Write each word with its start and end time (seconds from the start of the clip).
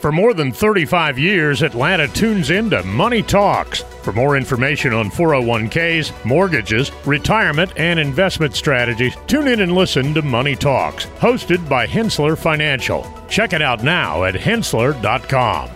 For 0.00 0.12
more 0.12 0.34
than 0.34 0.52
35 0.52 1.18
years, 1.18 1.62
Atlanta 1.62 2.06
tunes 2.06 2.50
into 2.50 2.82
Money 2.82 3.22
Talks. 3.22 3.82
For 4.02 4.12
more 4.12 4.36
information 4.36 4.92
on 4.92 5.10
401ks, 5.10 6.12
mortgages, 6.24 6.92
retirement, 7.06 7.72
and 7.78 7.98
investment 7.98 8.54
strategies, 8.54 9.16
tune 9.26 9.48
in 9.48 9.62
and 9.62 9.72
listen 9.72 10.12
to 10.12 10.20
Money 10.20 10.54
Talks, 10.54 11.06
hosted 11.18 11.66
by 11.66 11.86
Henssler 11.86 12.36
Financial. 12.36 13.06
Check 13.30 13.54
it 13.54 13.62
out 13.62 13.82
now 13.82 14.24
at 14.24 14.34
henssler.com. 14.34 15.70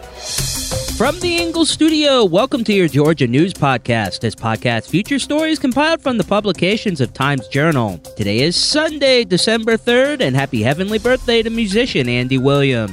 From 0.99 1.19
the 1.21 1.39
Ingles 1.39 1.71
studio, 1.71 2.27
welcome 2.27 2.63
to 2.65 2.75
your 2.75 2.89
Georgia 2.89 3.27
News 3.27 3.55
Podcast. 3.55 4.21
This 4.21 4.35
podcast 4.35 4.91
features 4.91 5.23
stories 5.23 5.59
compiled 5.59 6.03
from 6.03 6.19
the 6.19 6.25
publications 6.25 7.01
of 7.01 7.15
Times 7.15 7.49
Journal. 7.49 7.97
Today 8.19 8.41
is 8.41 8.55
Sunday, 8.55 9.25
December 9.25 9.79
3rd, 9.79 10.21
and 10.21 10.37
happy 10.37 10.63
heavenly 10.63 10.99
birthday 10.99 11.43
to 11.43 11.49
musician 11.49 12.07
Andy 12.07 12.37
Williams. 12.37 12.93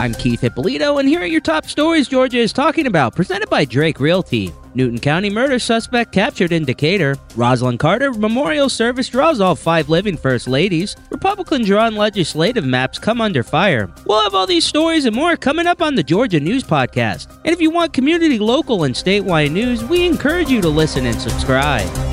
I'm 0.00 0.14
Keith 0.14 0.44
Ippolito, 0.44 0.96
and 0.96 1.06
here 1.06 1.20
are 1.20 1.26
your 1.26 1.42
top 1.42 1.66
stories 1.66 2.08
Georgia 2.08 2.38
is 2.38 2.54
talking 2.54 2.86
about, 2.86 3.14
presented 3.14 3.50
by 3.50 3.66
Drake 3.66 4.00
Realty. 4.00 4.50
Newton 4.72 4.98
County 4.98 5.28
murder 5.28 5.58
suspect 5.58 6.10
captured 6.10 6.52
in 6.52 6.64
Decatur. 6.64 7.16
Rosalynn 7.34 7.78
Carter 7.78 8.10
Memorial 8.10 8.70
Service 8.70 9.10
draws 9.10 9.42
all 9.42 9.54
five 9.54 9.90
living 9.90 10.16
First 10.16 10.48
Ladies. 10.48 10.96
Republican 11.10 11.66
drawn 11.66 11.96
legislative 11.96 12.64
maps 12.64 12.98
come 12.98 13.20
under 13.20 13.42
fire. 13.42 13.92
We'll 14.06 14.22
have 14.22 14.34
all 14.34 14.46
these 14.46 14.64
stories 14.64 15.04
and 15.04 15.14
more 15.14 15.36
coming 15.36 15.66
up 15.66 15.82
on 15.82 15.96
the 15.96 16.02
Georgia 16.02 16.40
News 16.40 16.64
Podcast. 16.64 17.38
And 17.44 17.52
if 17.52 17.60
you 17.60 17.68
want 17.68 17.92
community, 17.92 18.38
local, 18.38 18.84
and 18.84 18.94
statewide 18.94 19.50
news, 19.50 19.84
we 19.84 20.06
encourage 20.06 20.48
you 20.48 20.62
to 20.62 20.68
listen 20.70 21.04
and 21.04 21.20
subscribe. 21.20 22.09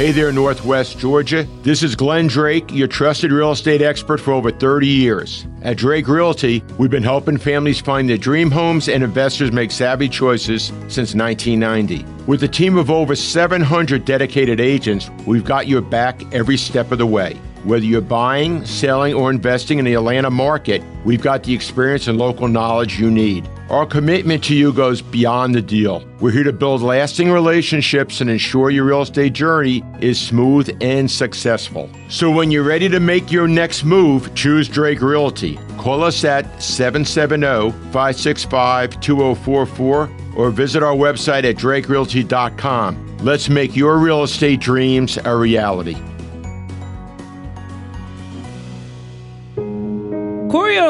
Hey 0.00 0.12
there, 0.12 0.32
Northwest 0.32 0.98
Georgia. 0.98 1.46
This 1.60 1.82
is 1.82 1.94
Glenn 1.94 2.26
Drake, 2.26 2.72
your 2.72 2.88
trusted 2.88 3.32
real 3.32 3.52
estate 3.52 3.82
expert 3.82 4.18
for 4.18 4.32
over 4.32 4.50
30 4.50 4.86
years. 4.86 5.46
At 5.60 5.76
Drake 5.76 6.08
Realty, 6.08 6.64
we've 6.78 6.90
been 6.90 7.02
helping 7.02 7.36
families 7.36 7.82
find 7.82 8.08
their 8.08 8.16
dream 8.16 8.50
homes 8.50 8.88
and 8.88 9.04
investors 9.04 9.52
make 9.52 9.70
savvy 9.70 10.08
choices 10.08 10.68
since 10.88 11.14
1990. 11.14 12.02
With 12.26 12.42
a 12.42 12.48
team 12.48 12.78
of 12.78 12.90
over 12.90 13.14
700 13.14 14.06
dedicated 14.06 14.58
agents, 14.58 15.10
we've 15.26 15.44
got 15.44 15.66
your 15.66 15.82
back 15.82 16.22
every 16.32 16.56
step 16.56 16.92
of 16.92 16.96
the 16.96 17.04
way. 17.04 17.34
Whether 17.64 17.84
you're 17.84 18.00
buying, 18.00 18.64
selling, 18.64 19.12
or 19.12 19.28
investing 19.30 19.78
in 19.78 19.84
the 19.84 19.92
Atlanta 19.92 20.30
market, 20.30 20.82
we've 21.04 21.20
got 21.20 21.42
the 21.42 21.52
experience 21.52 22.08
and 22.08 22.16
local 22.16 22.48
knowledge 22.48 22.98
you 22.98 23.10
need. 23.10 23.46
Our 23.70 23.86
commitment 23.86 24.42
to 24.44 24.54
you 24.56 24.72
goes 24.72 25.00
beyond 25.00 25.54
the 25.54 25.62
deal. 25.62 26.04
We're 26.18 26.32
here 26.32 26.42
to 26.42 26.52
build 26.52 26.82
lasting 26.82 27.30
relationships 27.30 28.20
and 28.20 28.28
ensure 28.28 28.70
your 28.70 28.84
real 28.84 29.02
estate 29.02 29.32
journey 29.32 29.84
is 30.00 30.20
smooth 30.20 30.76
and 30.80 31.08
successful. 31.08 31.88
So 32.08 32.32
when 32.32 32.50
you're 32.50 32.64
ready 32.64 32.88
to 32.88 32.98
make 32.98 33.30
your 33.30 33.46
next 33.46 33.84
move, 33.84 34.34
choose 34.34 34.68
Drake 34.68 35.00
Realty. 35.00 35.56
Call 35.78 36.02
us 36.02 36.24
at 36.24 36.60
770 36.60 37.70
565 37.92 39.00
2044 39.00 40.10
or 40.34 40.50
visit 40.50 40.82
our 40.82 40.94
website 40.94 41.44
at 41.44 41.54
drakerealty.com. 41.54 43.18
Let's 43.18 43.48
make 43.48 43.76
your 43.76 43.98
real 43.98 44.24
estate 44.24 44.58
dreams 44.58 45.16
a 45.24 45.36
reality. 45.36 45.96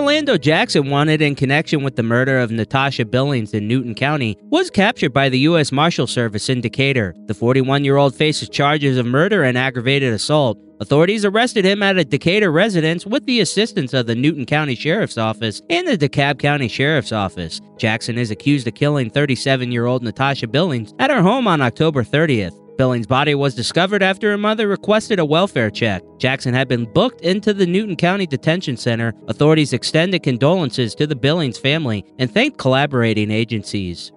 Olando 0.00 0.41
Jackson, 0.41 0.88
wanted 0.88 1.21
in 1.21 1.34
connection 1.34 1.83
with 1.83 1.97
the 1.97 2.03
murder 2.03 2.38
of 2.38 2.50
Natasha 2.50 3.05
Billings 3.05 3.53
in 3.53 3.69
Newton 3.69 3.94
County, 3.94 4.38
was 4.44 4.71
captured 4.71 5.12
by 5.12 5.28
the 5.28 5.41
U.S. 5.41 5.72
Marshal 5.72 6.06
Service 6.06 6.49
in 6.49 6.62
Decatur. 6.62 7.15
The 7.27 7.34
41 7.34 7.84
year 7.84 7.99
old 7.99 8.15
faces 8.15 8.49
charges 8.49 8.97
of 8.97 9.05
murder 9.05 9.44
and 9.44 9.59
aggravated 9.59 10.15
assault. 10.15 10.59
Authorities 10.81 11.27
arrested 11.27 11.66
him 11.66 11.83
at 11.83 11.99
a 11.99 12.05
Decatur 12.06 12.50
residence 12.50 13.05
with 13.05 13.27
the 13.27 13.41
assistance 13.41 13.93
of 13.93 14.06
the 14.06 14.15
Newton 14.15 14.47
County 14.47 14.75
Sheriff's 14.75 15.19
Office 15.19 15.60
and 15.69 15.87
the 15.87 15.99
DeKalb 15.99 16.39
County 16.39 16.69
Sheriff's 16.69 17.12
Office. 17.12 17.60
Jackson 17.77 18.16
is 18.16 18.31
accused 18.31 18.66
of 18.66 18.75
killing 18.75 19.10
37 19.10 19.71
year 19.71 19.84
old 19.84 20.03
Natasha 20.03 20.47
Billings 20.47 20.94
at 20.99 21.10
her 21.10 21.21
home 21.21 21.47
on 21.47 21.60
October 21.60 22.05
30th. 22.05 22.56
Billings' 22.81 23.07
body 23.07 23.35
was 23.35 23.55
discovered 23.55 24.03
after 24.03 24.31
her 24.31 24.39
mother 24.39 24.67
requested 24.67 25.19
a 25.19 25.25
welfare 25.27 25.69
check. 25.69 26.03
Jackson 26.17 26.55
had 26.55 26.67
been 26.67 26.91
booked 26.91 27.21
into 27.21 27.53
the 27.53 27.67
Newton 27.67 27.95
County 27.95 28.27
Detention 28.27 28.79
Center. 28.79 29.13
Authorities 29.29 29.75
extended 29.75 30.23
condolences 30.23 30.95
to 30.95 31.07
the 31.07 31.15
Billings 31.15 31.59
family 31.59 32.07
and 32.19 32.33
thanked 32.33 32.57
collaborating 32.57 33.31
agencies. 33.31 34.13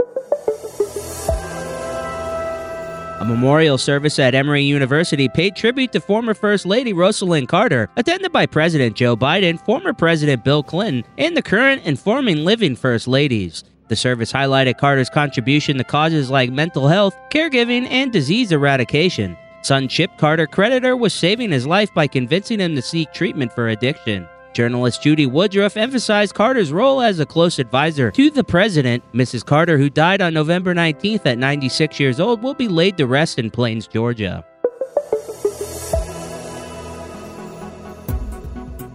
A 3.19 3.25
memorial 3.28 3.78
service 3.78 4.18
at 4.18 4.34
Emory 4.34 4.63
University 4.63 5.28
paid 5.28 5.57
tribute 5.57 5.91
to 5.91 6.00
former 6.00 6.34
First 6.34 6.66
Lady 6.66 6.94
Rosalynn 6.94 7.50
Carter, 7.50 7.90
attended 7.97 8.31
by 8.31 8.46
President 8.46 8.96
Joe 8.96 9.18
Biden, 9.18 9.59
former 9.66 9.91
President 9.91 10.46
Bill 10.46 10.63
Clinton, 10.63 11.03
and 11.18 11.35
the 11.35 11.41
current 11.41 11.81
and 11.84 12.00
former 12.00 12.31
living 12.31 12.78
First 12.78 13.09
Ladies. 13.09 13.66
The 13.88 13.95
service 13.95 14.31
highlighted 14.31 14.77
Carter's 14.77 15.09
contribution 15.09 15.77
to 15.77 15.83
causes 15.83 16.29
like 16.29 16.51
mental 16.51 16.88
health, 16.88 17.16
caregiving, 17.31 17.88
and 17.89 18.11
disease 18.11 18.51
eradication. 18.51 19.38
Son 19.61 19.88
Chip 19.88 20.17
Carter 20.17 20.47
creditor 20.47 20.97
was 20.97 21.13
saving 21.13 21.51
his 21.51 21.66
life 21.66 21.93
by 21.93 22.07
convincing 22.07 22.59
him 22.59 22.75
to 22.75 22.81
seek 22.81 23.13
treatment 23.13 23.53
for 23.53 23.69
addiction. 23.69 24.27
Journalist 24.53 25.01
Judy 25.01 25.25
Woodruff 25.25 25.77
emphasized 25.77 26.35
Carter's 26.35 26.72
role 26.72 27.01
as 27.01 27.19
a 27.19 27.25
close 27.25 27.59
advisor 27.59 28.11
to 28.11 28.29
the 28.29 28.43
president. 28.43 29.03
Mrs. 29.13 29.43
Carter, 29.45 29.77
who 29.77 29.89
died 29.89 30.22
on 30.22 30.33
November 30.33 30.75
19th 30.75 31.25
at 31.25 31.38
96 31.38 31.99
years 31.99 32.19
old, 32.19 32.43
will 32.43 32.53
be 32.53 32.67
laid 32.67 32.97
to 32.97 33.07
rest 33.07 33.39
in 33.39 33.49
Plains, 33.49 33.88
Georgia. 33.88 34.45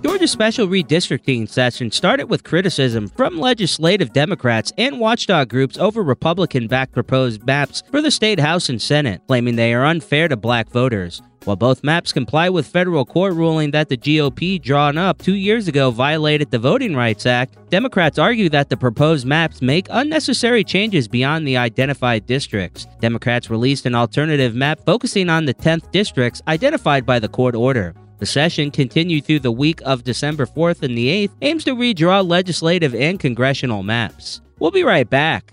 Georgia's 0.00 0.31
special 0.31 0.69
redistricting 0.69 1.48
session 1.48 1.91
started 1.91 2.31
with 2.31 2.44
criticism 2.44 3.09
from 3.09 3.36
legislative 3.36 4.12
Democrats 4.12 4.72
and 4.78 5.00
watchdog 5.00 5.48
groups 5.48 5.76
over 5.76 6.04
Republican 6.04 6.69
backed 6.69 6.92
proposed 6.92 7.44
maps 7.44 7.82
for 7.91 8.00
the 8.00 8.10
state 8.10 8.38
House 8.38 8.69
and 8.69 8.81
Senate, 8.81 9.20
claiming 9.26 9.56
they 9.56 9.75
are 9.75 9.84
unfair 9.84 10.28
to 10.28 10.36
black 10.36 10.69
voters. 10.70 11.20
While 11.44 11.56
both 11.56 11.82
maps 11.82 12.12
comply 12.12 12.48
with 12.48 12.66
federal 12.66 13.04
court 13.04 13.34
ruling 13.34 13.72
that 13.72 13.88
the 13.88 13.97
GOP 13.97 14.62
drawn 14.62 14.98
up 14.98 15.19
two 15.19 15.34
years 15.34 15.66
ago 15.66 15.91
violated 15.91 16.53
the 16.53 16.59
Voting 16.60 16.94
Rights 16.94 17.26
Act, 17.26 17.56
Democrats 17.70 18.19
argue 18.20 18.48
that 18.50 18.69
the 18.69 18.76
proposed 18.76 19.26
maps 19.26 19.60
make 19.60 19.88
unnecessary 19.91 20.62
changes 20.62 21.09
beyond 21.09 21.47
the 21.47 21.56
identified 21.56 22.26
districts. 22.26 22.86
Democrats 23.00 23.50
released 23.50 23.86
an 23.86 23.97
alternative 23.97 24.54
map 24.54 24.78
focusing 24.84 25.28
on 25.28 25.44
the 25.44 25.54
10th 25.54 25.91
districts 25.91 26.41
identified 26.47 27.04
by 27.04 27.19
the 27.19 27.28
court 27.28 27.56
order. 27.56 27.94
The 28.19 28.27
session, 28.27 28.71
continued 28.71 29.25
through 29.25 29.41
the 29.41 29.53
week 29.53 29.81
of 29.84 30.05
December 30.05 30.45
4th 30.45 30.83
and 30.83 30.99
the 30.99 31.09
8th, 31.29 31.31
aims 31.43 31.65
to 31.65 31.77
redraw 31.77 32.27
legislative 32.27 32.95
and 32.95 33.21
congressional 33.21 33.83
maps. 33.83 34.41
We'll 34.59 34.73
be 34.73 34.83
right 34.83 35.09
back. 35.09 35.53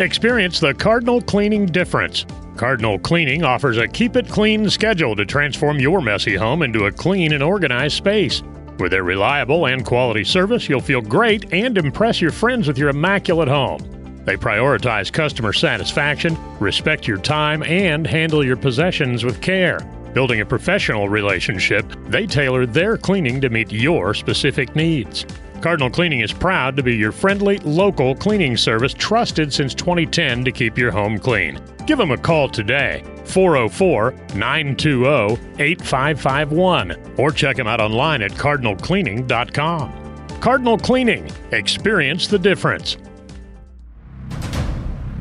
Experience 0.00 0.60
the 0.60 0.74
Cardinal 0.74 1.20
Cleaning 1.20 1.66
difference. 1.66 2.24
Cardinal 2.56 3.00
Cleaning 3.00 3.42
offers 3.42 3.78
a 3.78 3.88
keep 3.88 4.14
it 4.14 4.28
clean 4.28 4.70
schedule 4.70 5.16
to 5.16 5.26
transform 5.26 5.80
your 5.80 6.00
messy 6.00 6.36
home 6.36 6.62
into 6.62 6.86
a 6.86 6.92
clean 6.92 7.32
and 7.32 7.42
organized 7.42 7.96
space. 7.96 8.40
With 8.78 8.92
their 8.92 9.02
reliable 9.02 9.66
and 9.66 9.84
quality 9.84 10.22
service, 10.22 10.68
you'll 10.68 10.80
feel 10.80 11.00
great 11.00 11.52
and 11.52 11.76
impress 11.76 12.20
your 12.20 12.30
friends 12.30 12.68
with 12.68 12.78
your 12.78 12.90
immaculate 12.90 13.48
home. 13.48 13.80
They 14.24 14.36
prioritize 14.36 15.12
customer 15.12 15.52
satisfaction, 15.52 16.38
respect 16.60 17.08
your 17.08 17.18
time, 17.18 17.64
and 17.64 18.06
handle 18.06 18.44
your 18.44 18.56
possessions 18.56 19.24
with 19.24 19.40
care. 19.40 19.80
Building 20.14 20.40
a 20.40 20.46
professional 20.46 21.08
relationship, 21.08 21.84
they 22.06 22.24
tailor 22.24 22.66
their 22.66 22.96
cleaning 22.98 23.40
to 23.40 23.48
meet 23.48 23.72
your 23.72 24.14
specific 24.14 24.76
needs. 24.76 25.26
Cardinal 25.60 25.90
Cleaning 25.90 26.20
is 26.20 26.32
proud 26.32 26.76
to 26.76 26.84
be 26.84 26.94
your 26.94 27.10
friendly, 27.10 27.58
local 27.58 28.14
cleaning 28.14 28.56
service 28.56 28.94
trusted 28.94 29.52
since 29.52 29.74
2010 29.74 30.44
to 30.44 30.52
keep 30.52 30.78
your 30.78 30.92
home 30.92 31.18
clean. 31.18 31.60
Give 31.84 31.98
them 31.98 32.12
a 32.12 32.16
call 32.16 32.48
today, 32.48 33.02
404 33.24 34.12
920 34.34 35.36
8551, 35.58 37.14
or 37.16 37.32
check 37.32 37.56
them 37.56 37.66
out 37.66 37.80
online 37.80 38.22
at 38.22 38.30
cardinalcleaning.com. 38.32 40.40
Cardinal 40.40 40.78
Cleaning, 40.78 41.28
experience 41.50 42.28
the 42.28 42.38
difference. 42.38 42.96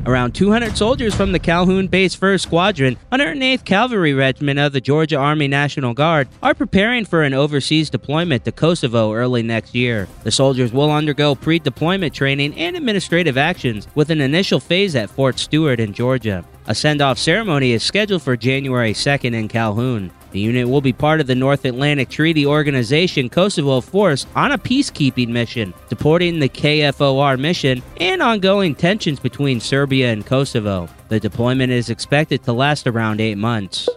Around 0.07 0.35
200 0.35 0.77
soldiers 0.77 1.13
from 1.13 1.33
the 1.33 1.39
Calhoun 1.39 1.87
Base 1.87 2.15
1st 2.15 2.39
Squadron, 2.39 2.97
108th 3.11 3.65
Cavalry 3.65 4.13
Regiment 4.13 4.57
of 4.57 4.71
the 4.71 4.79
Georgia 4.79 5.17
Army 5.17 5.49
National 5.49 5.93
Guard, 5.93 6.29
are 6.41 6.53
preparing 6.53 7.03
for 7.03 7.23
an 7.23 7.33
overseas 7.33 7.89
deployment 7.89 8.45
to 8.45 8.53
Kosovo 8.53 9.11
early 9.11 9.43
next 9.43 9.75
year. 9.75 10.07
The 10.23 10.31
soldiers 10.31 10.71
will 10.71 10.93
undergo 10.93 11.35
pre 11.35 11.59
deployment 11.59 12.13
training 12.13 12.57
and 12.57 12.77
administrative 12.77 13.37
actions 13.37 13.89
with 13.95 14.09
an 14.09 14.21
initial 14.21 14.61
phase 14.61 14.95
at 14.95 15.09
Fort 15.09 15.39
Stewart 15.39 15.81
in 15.81 15.91
Georgia. 15.91 16.45
A 16.67 16.75
send 16.75 17.01
off 17.01 17.17
ceremony 17.17 17.73
is 17.73 17.83
scheduled 17.83 18.21
for 18.21 18.37
January 18.37 18.93
2nd 18.93 19.33
in 19.33 19.49
Calhoun. 19.49 20.09
The 20.37 20.43
unit 20.43 20.69
will 20.69 20.81
be 20.81 20.93
part 20.93 21.19
of 21.19 21.25
the 21.25 21.33
North 21.33 21.65
Atlantic 21.65 22.09
Treaty 22.09 22.45
Organization 22.45 23.27
Kosovo 23.27 23.81
force 23.81 24.27
on 24.35 24.51
a 24.51 24.57
peacekeeping 24.59 25.29
mission, 25.29 25.73
supporting 25.89 26.37
the 26.39 26.47
KFOR 26.47 27.39
mission 27.39 27.81
and 27.99 28.21
ongoing 28.21 28.75
tensions 28.75 29.19
between 29.19 29.59
Serbia 29.59 30.11
and 30.11 30.23
Kosovo. 30.23 30.89
The 31.09 31.19
deployment 31.19 31.71
is 31.71 31.89
expected 31.89 32.43
to 32.43 32.53
last 32.53 32.85
around 32.85 33.19
eight 33.19 33.39
months. 33.39 33.89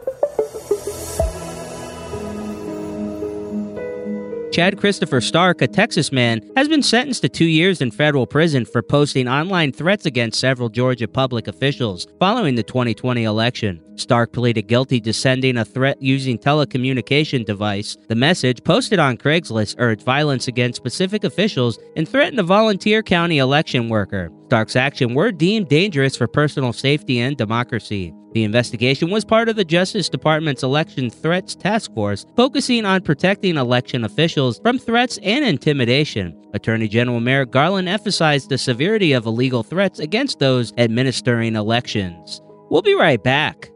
Chad 4.51 4.81
Christopher 4.81 5.21
Stark, 5.21 5.63
a 5.63 5.69
Texas 5.69 6.11
man, 6.11 6.41
has 6.57 6.67
been 6.67 6.83
sentenced 6.83 7.23
to 7.23 7.29
two 7.29 7.45
years 7.45 7.81
in 7.81 7.93
federal 7.93 8.27
prison 8.27 8.65
for 8.65 8.83
posting 8.83 9.29
online 9.29 9.71
threats 9.71 10.07
against 10.07 10.41
several 10.41 10.69
Georgia 10.69 11.07
public 11.07 11.47
officials 11.47 12.09
following 12.19 12.57
the 12.57 12.63
2020 12.65 13.23
election. 13.23 13.81
Stark 13.95 14.33
pleaded 14.33 14.67
guilty 14.67 15.01
to 15.03 15.13
sending 15.13 15.57
a 15.57 15.65
threat 15.65 16.03
using 16.03 16.37
telecommunication 16.37 17.45
device. 17.45 17.97
The 18.09 18.17
message, 18.17 18.65
posted 18.65 18.99
on 18.99 19.19
Craigslist, 19.19 19.77
urged 19.79 20.03
violence 20.03 20.49
against 20.49 20.79
specific 20.79 21.23
officials 21.23 21.79
and 21.95 22.09
threatened 22.09 22.41
a 22.41 22.43
volunteer 22.43 23.05
county 23.05 23.39
election 23.39 23.89
worker. 23.89 24.33
Stark's 24.47 24.75
actions 24.75 25.15
were 25.15 25.31
deemed 25.31 25.69
dangerous 25.69 26.17
for 26.17 26.27
personal 26.27 26.73
safety 26.73 27.21
and 27.21 27.37
democracy. 27.37 28.13
The 28.33 28.45
investigation 28.45 29.11
was 29.11 29.25
part 29.25 29.49
of 29.49 29.57
the 29.57 29.65
Justice 29.65 30.09
Department's 30.09 30.63
Election 30.63 31.11
Threats 31.11 31.57
Task 31.57 31.93
Force, 31.95 32.27
focusing 32.37 32.85
on 32.85 33.03
protecting 33.03 33.57
election 33.57 34.05
officials 34.05 34.61
from 34.61 34.79
threats 34.79 35.19
and 35.23 35.45
intimidation. 35.45 36.41
Attorney 36.55 36.87
General 36.87 37.21
Merrick 37.21 37.51
Garland 37.51 37.89
emphasized 37.89 38.49
the 38.49 38.59
severity 38.59 39.13
of 39.13 39.27
illegal 39.27 39.65
threats 39.65 39.99
against 39.99 40.39
those 40.39 40.73
administering 40.79 41.57
elections. 41.57 42.41
We'll 42.71 42.83
be 42.83 42.95
right 42.95 43.23
back. 43.23 43.71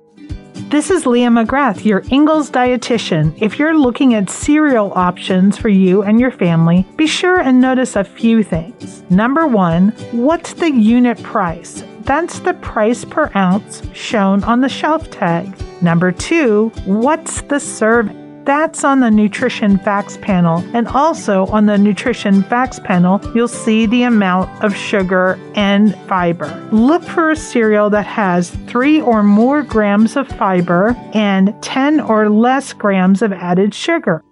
This 0.71 0.89
is 0.89 1.05
Leah 1.05 1.31
McGrath, 1.31 1.85
your 1.85 2.05
Ingles 2.11 2.49
dietitian. 2.49 3.37
If 3.43 3.59
you're 3.59 3.77
looking 3.77 4.15
at 4.15 4.31
cereal 4.31 4.93
options 4.95 5.59
for 5.59 5.69
you 5.69 6.03
and 6.03 6.21
your 6.21 6.31
family, 6.31 6.87
be 6.97 7.09
sure 7.09 7.41
and 7.41 7.61
notice 7.61 7.97
a 7.97 8.05
few 8.05 8.45
things. 8.45 9.03
Number 9.11 9.49
one, 9.49 9.89
what's 10.13 10.55
the 10.55 10.71
unit 10.71 11.21
price? 11.25 11.83
That's 12.05 12.41
the 12.41 12.55
price 12.55 13.05
per 13.05 13.31
ounce 13.35 13.83
shown 13.95 14.45
on 14.45 14.61
the 14.61 14.69
shelf 14.69 15.11
tag. 15.11 15.55
Number 15.81 16.13
two, 16.13 16.71
what's 16.85 17.41
the 17.43 17.59
serving? 17.59 18.45
That's 18.45 18.85
on 18.85 19.01
the 19.01 19.11
nutrition 19.11 19.79
facts 19.79 20.19
panel. 20.19 20.63
And 20.75 20.87
also 20.89 21.47
on 21.47 21.65
the 21.65 21.79
nutrition 21.79 22.43
facts 22.43 22.79
panel, 22.79 23.19
you'll 23.35 23.49
see 23.49 23.87
the 23.87 24.03
amount 24.03 24.63
of 24.63 24.77
sugar 24.77 25.39
and 25.55 25.97
fiber. 26.07 26.47
Look 26.71 27.03
for 27.03 27.31
a 27.31 27.37
cereal 27.37 27.89
that 27.91 28.05
has 28.05 28.51
three 28.67 29.01
or 29.01 29.23
more 29.23 29.63
grams 29.63 30.15
of 30.15 30.29
fiber 30.29 30.95
and 31.15 31.55
10 31.63 32.01
or 32.01 32.29
less 32.29 32.75
grams 32.75 33.23
of 33.23 33.33
added 33.33 33.75
sugar. 33.75 34.23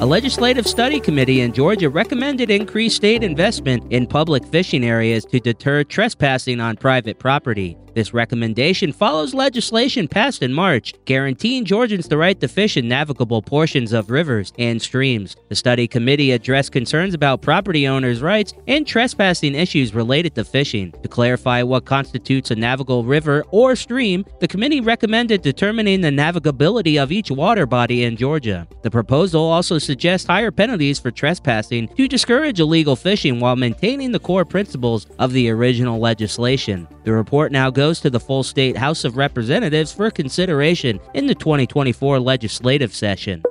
A 0.00 0.06
legislative 0.06 0.66
study 0.66 0.98
committee 0.98 1.42
in 1.42 1.52
Georgia 1.52 1.90
recommended 1.90 2.50
increased 2.50 2.96
state 2.96 3.22
investment 3.22 3.84
in 3.92 4.06
public 4.06 4.42
fishing 4.46 4.82
areas 4.82 5.26
to 5.26 5.38
deter 5.38 5.84
trespassing 5.84 6.58
on 6.58 6.76
private 6.76 7.18
property. 7.18 7.76
This 7.94 8.14
recommendation 8.14 8.92
follows 8.92 9.34
legislation 9.34 10.06
passed 10.06 10.42
in 10.42 10.52
March 10.52 10.94
guaranteeing 11.04 11.64
Georgians 11.64 12.08
the 12.08 12.16
right 12.16 12.40
to 12.40 12.48
fish 12.48 12.76
in 12.76 12.88
navigable 12.88 13.42
portions 13.42 13.92
of 13.92 14.10
rivers 14.10 14.52
and 14.58 14.80
streams. 14.80 15.36
The 15.48 15.56
study 15.56 15.88
committee 15.88 16.30
addressed 16.32 16.72
concerns 16.72 17.14
about 17.14 17.42
property 17.42 17.86
owners' 17.88 18.22
rights 18.22 18.54
and 18.68 18.86
trespassing 18.86 19.54
issues 19.54 19.94
related 19.94 20.34
to 20.36 20.44
fishing. 20.44 20.92
To 21.02 21.08
clarify 21.08 21.62
what 21.62 21.84
constitutes 21.84 22.50
a 22.50 22.56
navigable 22.56 23.04
river 23.04 23.44
or 23.50 23.74
stream, 23.74 24.24
the 24.38 24.48
committee 24.48 24.80
recommended 24.80 25.42
determining 25.42 26.00
the 26.00 26.10
navigability 26.10 27.02
of 27.02 27.10
each 27.10 27.30
water 27.30 27.66
body 27.66 28.04
in 28.04 28.16
Georgia. 28.16 28.68
The 28.82 28.90
proposal 28.90 29.42
also 29.42 29.78
suggests 29.78 30.26
higher 30.26 30.50
penalties 30.50 30.98
for 30.98 31.10
trespassing 31.10 31.88
to 31.88 32.08
discourage 32.08 32.60
illegal 32.60 32.96
fishing 32.96 33.40
while 33.40 33.56
maintaining 33.56 34.12
the 34.12 34.18
core 34.18 34.44
principles 34.44 35.06
of 35.18 35.32
the 35.32 35.50
original 35.50 35.98
legislation. 35.98 36.86
The 37.04 37.12
report 37.12 37.50
now 37.50 37.70
goes 37.70 38.00
to 38.00 38.10
the 38.10 38.20
full 38.20 38.42
state 38.42 38.76
House 38.76 39.04
of 39.04 39.16
Representatives 39.16 39.92
for 39.92 40.10
consideration 40.10 41.00
in 41.14 41.26
the 41.26 41.34
2024 41.34 42.20
legislative 42.20 42.94
session. 42.94 43.42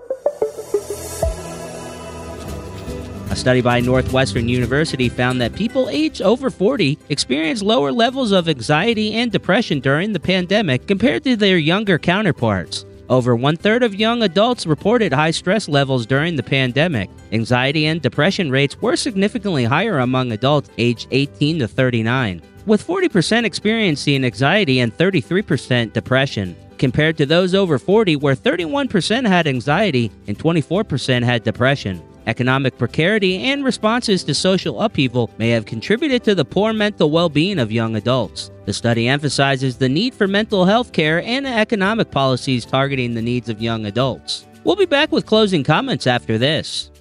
A 3.31 3.35
study 3.35 3.61
by 3.61 3.79
Northwestern 3.79 4.49
University 4.49 5.07
found 5.07 5.39
that 5.41 5.53
people 5.53 5.87
aged 5.89 6.21
over 6.21 6.49
40 6.49 6.97
experienced 7.09 7.61
lower 7.61 7.91
levels 7.91 8.31
of 8.31 8.49
anxiety 8.49 9.13
and 9.13 9.31
depression 9.31 9.79
during 9.79 10.13
the 10.13 10.19
pandemic 10.19 10.87
compared 10.87 11.23
to 11.23 11.35
their 11.35 11.57
younger 11.57 11.99
counterparts. 11.99 12.85
Over 13.09 13.35
one 13.35 13.57
third 13.57 13.81
of 13.81 13.95
young 13.95 14.21
adults 14.21 14.67
reported 14.67 15.11
high 15.11 15.31
stress 15.31 15.67
levels 15.67 16.05
during 16.05 16.35
the 16.35 16.43
pandemic. 16.43 17.09
Anxiety 17.31 17.87
and 17.87 18.01
depression 18.01 18.51
rates 18.51 18.79
were 18.81 18.95
significantly 18.95 19.63
higher 19.63 19.97
among 19.97 20.31
adults 20.31 20.69
aged 20.77 21.07
18 21.11 21.59
to 21.59 21.67
39 21.67 22.41
with 22.69 22.85
40% 22.85 23.45
experiencing 23.45 24.23
anxiety 24.23 24.79
and 24.79 24.95
33% 24.95 25.91
depression, 25.91 26.55
compared 26.77 27.17
to 27.17 27.25
those 27.25 27.55
over 27.55 27.79
40, 27.79 28.17
where 28.17 28.35
31% 28.35 29.27
had 29.27 29.47
anxiety 29.47 30.11
and 30.27 30.37
24% 30.37 31.23
had 31.23 31.43
depression. 31.43 32.01
Economic 32.29 32.77
precarity 32.77 33.37
and 33.45 33.65
responses 33.65 34.23
to 34.23 34.35
social 34.35 34.81
upheaval 34.83 35.31
may 35.39 35.49
have 35.49 35.65
contributed 35.65 36.23
to 36.23 36.35
the 36.35 36.45
poor 36.45 36.73
mental 36.73 37.09
well 37.09 37.27
being 37.27 37.57
of 37.57 37.71
young 37.71 37.95
adults. 37.95 38.51
The 38.65 38.73
study 38.73 39.07
emphasizes 39.07 39.77
the 39.77 39.89
need 39.89 40.13
for 40.13 40.27
mental 40.27 40.63
health 40.63 40.91
care 40.91 41.23
and 41.23 41.47
economic 41.47 42.11
policies 42.11 42.65
targeting 42.65 43.15
the 43.15 43.21
needs 43.23 43.49
of 43.49 43.63
young 43.63 43.87
adults. 43.87 44.45
We'll 44.63 44.75
be 44.75 44.85
back 44.85 45.11
with 45.11 45.25
closing 45.25 45.63
comments 45.63 46.05
after 46.05 46.37
this. 46.37 46.91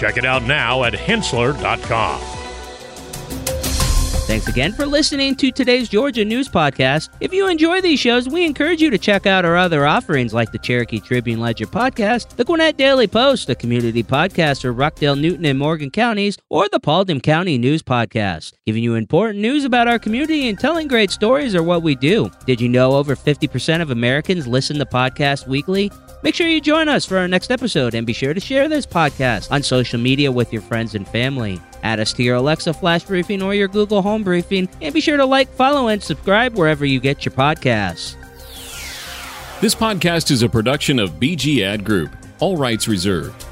Check 0.00 0.16
it 0.16 0.24
out 0.24 0.42
now 0.44 0.84
at 0.84 0.94
henssler.com. 0.94 2.39
Thanks 4.30 4.46
again 4.46 4.72
for 4.72 4.86
listening 4.86 5.34
to 5.34 5.50
today's 5.50 5.88
Georgia 5.88 6.24
News 6.24 6.48
Podcast. 6.48 7.08
If 7.18 7.34
you 7.34 7.48
enjoy 7.48 7.80
these 7.80 7.98
shows, 7.98 8.28
we 8.28 8.44
encourage 8.44 8.80
you 8.80 8.88
to 8.88 8.96
check 8.96 9.26
out 9.26 9.44
our 9.44 9.56
other 9.56 9.88
offerings 9.88 10.32
like 10.32 10.52
the 10.52 10.58
Cherokee 10.58 11.00
Tribune 11.00 11.40
Ledger 11.40 11.66
Podcast, 11.66 12.36
the 12.36 12.44
Gwinnett 12.44 12.76
Daily 12.76 13.08
Post, 13.08 13.50
a 13.50 13.56
community 13.56 14.04
podcast 14.04 14.62
for 14.62 14.72
Rockdale, 14.72 15.16
Newton, 15.16 15.46
and 15.46 15.58
Morgan 15.58 15.90
counties, 15.90 16.38
or 16.48 16.68
the 16.68 16.78
Paulding 16.78 17.20
County 17.20 17.58
News 17.58 17.82
Podcast. 17.82 18.52
Giving 18.66 18.84
you 18.84 18.94
important 18.94 19.40
news 19.40 19.64
about 19.64 19.88
our 19.88 19.98
community 19.98 20.48
and 20.48 20.56
telling 20.56 20.86
great 20.86 21.10
stories 21.10 21.56
are 21.56 21.64
what 21.64 21.82
we 21.82 21.96
do. 21.96 22.30
Did 22.46 22.60
you 22.60 22.68
know 22.68 22.92
over 22.92 23.16
50% 23.16 23.82
of 23.82 23.90
Americans 23.90 24.46
listen 24.46 24.78
to 24.78 24.86
podcasts 24.86 25.48
weekly? 25.48 25.90
Make 26.22 26.36
sure 26.36 26.46
you 26.46 26.60
join 26.60 26.88
us 26.88 27.04
for 27.04 27.18
our 27.18 27.26
next 27.26 27.50
episode 27.50 27.94
and 27.94 28.06
be 28.06 28.12
sure 28.12 28.32
to 28.32 28.38
share 28.38 28.68
this 28.68 28.86
podcast 28.86 29.50
on 29.50 29.64
social 29.64 29.98
media 29.98 30.30
with 30.30 30.52
your 30.52 30.62
friends 30.62 30.94
and 30.94 31.08
family. 31.08 31.60
Add 31.82 32.00
us 32.00 32.12
to 32.14 32.22
your 32.22 32.36
Alexa 32.36 32.74
Flash 32.74 33.04
Briefing 33.04 33.42
or 33.42 33.54
your 33.54 33.68
Google 33.68 34.02
Home 34.02 34.22
Briefing, 34.22 34.68
and 34.80 34.94
be 34.94 35.00
sure 35.00 35.16
to 35.16 35.24
like, 35.24 35.48
follow, 35.48 35.88
and 35.88 36.02
subscribe 36.02 36.54
wherever 36.56 36.84
you 36.84 37.00
get 37.00 37.24
your 37.24 37.32
podcasts. 37.32 38.16
This 39.60 39.74
podcast 39.74 40.30
is 40.30 40.42
a 40.42 40.48
production 40.48 40.98
of 40.98 41.12
BG 41.12 41.62
Ad 41.62 41.84
Group, 41.84 42.16
all 42.38 42.56
rights 42.56 42.88
reserved. 42.88 43.44